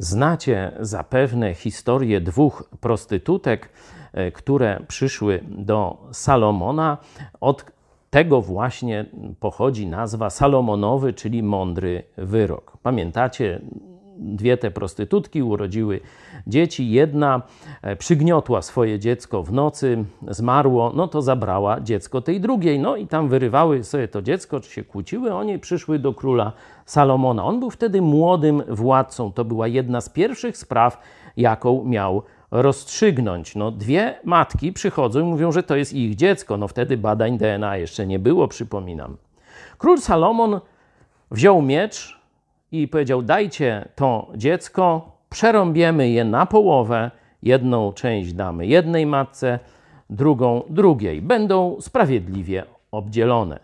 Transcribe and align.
Znacie 0.00 0.72
zapewne 0.80 1.54
historię 1.54 2.20
dwóch 2.20 2.64
prostytutek, 2.80 3.68
e, 4.12 4.32
które 4.32 4.80
przyszły 4.88 5.44
do 5.48 6.08
Salomona. 6.12 6.98
Od 7.40 7.64
tego 8.10 8.42
właśnie 8.42 9.06
pochodzi 9.40 9.86
nazwa 9.86 10.30
Salomonowy, 10.30 11.12
czyli 11.12 11.42
mądry 11.42 12.02
wyrok. 12.16 12.76
Pamiętacie, 12.82 13.60
dwie 14.20 14.56
te 14.56 14.70
prostytutki 14.70 15.42
urodziły 15.42 16.00
dzieci. 16.46 16.90
Jedna 16.90 17.42
e, 17.82 17.96
przygniotła 17.96 18.62
swoje 18.62 18.98
dziecko 18.98 19.42
w 19.42 19.52
nocy, 19.52 20.04
zmarło, 20.28 20.92
no 20.94 21.08
to 21.08 21.22
zabrała 21.22 21.80
dziecko 21.80 22.20
tej 22.20 22.40
drugiej. 22.40 22.78
No 22.78 22.96
i 22.96 23.06
tam 23.06 23.28
wyrywały 23.28 23.84
sobie 23.84 24.08
to 24.08 24.22
dziecko, 24.22 24.60
czy 24.60 24.70
się 24.70 24.84
kłóciły, 24.84 25.34
oni 25.34 25.58
przyszły 25.58 25.98
do 25.98 26.14
króla 26.14 26.52
Salomona. 26.86 27.44
On 27.44 27.60
był 27.60 27.70
wtedy 27.70 28.02
młodym 28.02 28.62
władcą. 28.68 29.32
To 29.32 29.44
była 29.44 29.68
jedna 29.68 30.00
z 30.00 30.08
pierwszych 30.08 30.56
spraw, 30.56 31.00
jaką 31.36 31.84
miał 31.84 32.22
rozstrzygnąć. 32.50 33.54
No, 33.56 33.70
dwie 33.70 34.14
matki 34.24 34.72
przychodzą 34.72 35.20
i 35.20 35.24
mówią, 35.24 35.52
że 35.52 35.62
to 35.62 35.76
jest 35.76 35.92
ich 35.92 36.14
dziecko. 36.14 36.56
No 36.56 36.68
wtedy 36.68 36.96
badań 36.96 37.38
DNA 37.38 37.76
jeszcze 37.76 38.06
nie 38.06 38.18
było, 38.18 38.48
przypominam. 38.48 39.16
Król 39.78 39.98
Salomon 39.98 40.60
wziął 41.30 41.62
miecz 41.62 42.19
i 42.72 42.88
powiedział: 42.88 43.22
Dajcie 43.22 43.88
to 43.94 44.32
dziecko, 44.36 45.16
przerąbiemy 45.30 46.08
je 46.10 46.24
na 46.24 46.46
połowę. 46.46 47.10
Jedną 47.42 47.92
część 47.92 48.32
damy 48.32 48.66
jednej 48.66 49.06
matce, 49.06 49.58
drugą 50.10 50.62
drugiej. 50.68 51.22
Będą 51.22 51.80
sprawiedliwie 51.80 52.64
obdzielone. 52.90 53.60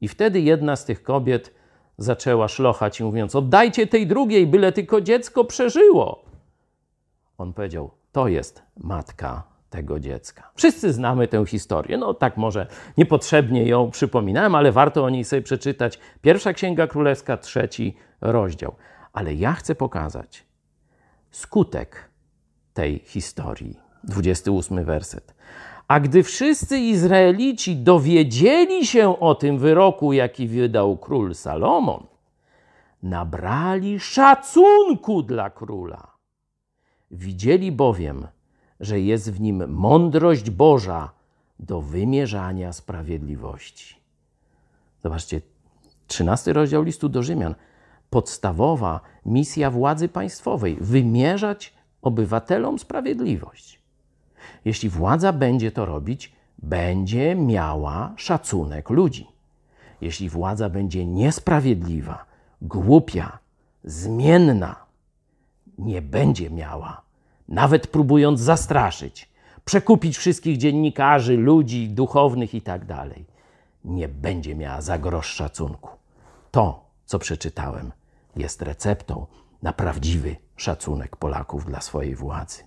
I 0.00 0.08
wtedy 0.08 0.40
jedna 0.40 0.76
z 0.76 0.84
tych 0.84 1.02
kobiet 1.02 1.54
zaczęła 1.98 2.48
szlochać, 2.48 3.00
mówiąc: 3.00 3.34
Oddajcie 3.34 3.86
tej 3.86 4.06
drugiej, 4.06 4.46
byle 4.46 4.72
tylko 4.72 5.00
dziecko 5.00 5.44
przeżyło. 5.44 6.24
On 7.38 7.52
powiedział: 7.52 7.90
To 8.12 8.28
jest 8.28 8.62
matka 8.76 9.57
tego 9.70 10.00
dziecka. 10.00 10.50
Wszyscy 10.54 10.92
znamy 10.92 11.28
tę 11.28 11.46
historię. 11.46 11.98
No 11.98 12.14
tak 12.14 12.36
może 12.36 12.66
niepotrzebnie 12.96 13.66
ją 13.66 13.90
przypominałem, 13.90 14.54
ale 14.54 14.72
warto 14.72 15.04
o 15.04 15.10
niej 15.10 15.24
sobie 15.24 15.42
przeczytać. 15.42 15.98
Pierwsza 16.22 16.52
Księga 16.52 16.86
Królewska, 16.86 17.36
trzeci 17.36 17.96
rozdział. 18.20 18.74
Ale 19.12 19.34
ja 19.34 19.52
chcę 19.52 19.74
pokazać 19.74 20.46
skutek 21.30 22.10
tej 22.74 22.98
historii. 22.98 23.80
28 24.04 24.84
werset. 24.84 25.34
A 25.88 26.00
gdy 26.00 26.22
wszyscy 26.22 26.78
Izraelici 26.78 27.76
dowiedzieli 27.76 28.86
się 28.86 29.20
o 29.20 29.34
tym 29.34 29.58
wyroku, 29.58 30.12
jaki 30.12 30.48
wydał 30.48 30.96
król 30.96 31.34
Salomon, 31.34 32.06
nabrali 33.02 34.00
szacunku 34.00 35.22
dla 35.22 35.50
króla. 35.50 36.16
Widzieli 37.10 37.72
bowiem, 37.72 38.26
że 38.80 39.00
jest 39.00 39.32
w 39.32 39.40
nim 39.40 39.70
mądrość 39.70 40.50
Boża 40.50 41.10
do 41.58 41.80
wymierzania 41.80 42.72
sprawiedliwości. 42.72 43.96
Zobaczcie, 45.02 45.40
13 46.06 46.52
rozdział 46.52 46.82
listu 46.82 47.08
do 47.08 47.22
Rzymian. 47.22 47.54
Podstawowa 48.10 49.00
misja 49.26 49.70
władzy 49.70 50.08
państwowej 50.08 50.76
wymierzać 50.80 51.74
obywatelom 52.02 52.78
sprawiedliwość. 52.78 53.80
Jeśli 54.64 54.88
władza 54.88 55.32
będzie 55.32 55.72
to 55.72 55.86
robić, 55.86 56.32
będzie 56.58 57.34
miała 57.34 58.12
szacunek 58.16 58.90
ludzi. 58.90 59.26
Jeśli 60.00 60.28
władza 60.28 60.68
będzie 60.68 61.06
niesprawiedliwa, 61.06 62.24
głupia, 62.62 63.38
zmienna, 63.84 64.76
nie 65.78 66.02
będzie 66.02 66.50
miała, 66.50 67.02
nawet 67.48 67.86
próbując 67.86 68.40
zastraszyć, 68.40 69.28
przekupić 69.64 70.16
wszystkich 70.18 70.56
dziennikarzy, 70.56 71.36
ludzi 71.36 71.88
duchownych 71.88 72.54
i 72.54 72.62
tak 72.62 72.84
nie 73.84 74.08
będzie 74.08 74.54
miała 74.54 74.80
za 74.80 74.98
grosz 74.98 75.26
szacunku. 75.26 75.90
To, 76.50 76.84
co 77.04 77.18
przeczytałem, 77.18 77.92
jest 78.36 78.62
receptą 78.62 79.26
na 79.62 79.72
prawdziwy 79.72 80.36
szacunek 80.56 81.16
Polaków 81.16 81.64
dla 81.64 81.80
swojej 81.80 82.14
władzy. 82.14 82.62